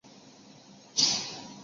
[0.95, 1.57] 见说文。